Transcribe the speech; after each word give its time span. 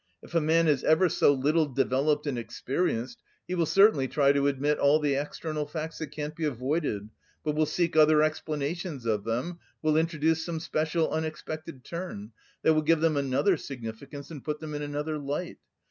If 0.23 0.33
a 0.33 0.41
man 0.41 0.67
is 0.67 0.83
ever 0.83 1.09
so 1.09 1.31
little 1.31 1.67
developed 1.67 2.25
and 2.25 2.35
experienced, 2.35 3.19
he 3.47 3.53
will 3.53 3.67
certainly 3.67 4.07
try 4.07 4.31
to 4.31 4.47
admit 4.47 4.79
all 4.79 4.97
the 4.99 5.13
external 5.13 5.67
facts 5.67 5.99
that 5.99 6.07
can't 6.09 6.35
be 6.35 6.43
avoided, 6.43 7.11
but 7.43 7.53
will 7.55 7.67
seek 7.67 7.95
other 7.95 8.23
explanations 8.23 9.05
of 9.05 9.25
them, 9.25 9.59
will 9.83 9.95
introduce 9.97 10.43
some 10.43 10.59
special, 10.59 11.11
unexpected 11.11 11.83
turn, 11.83 12.31
that 12.63 12.73
will 12.73 12.81
give 12.81 13.01
them 13.01 13.15
another 13.15 13.57
significance 13.57 14.31
and 14.31 14.43
put 14.43 14.59
them 14.59 14.73
in 14.73 14.81
another 14.81 15.19
light. 15.19 15.57